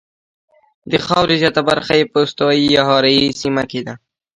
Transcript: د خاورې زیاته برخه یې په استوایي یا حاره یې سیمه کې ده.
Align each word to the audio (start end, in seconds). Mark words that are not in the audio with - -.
د 0.91 0.93
خاورې 1.05 1.35
زیاته 1.41 1.61
برخه 1.69 1.93
یې 1.99 2.05
په 2.11 2.19
استوایي 2.25 2.65
یا 2.75 2.81
حاره 2.89 3.09
یې 3.17 3.37
سیمه 3.41 3.63
کې 3.71 3.81
ده. 3.87 3.93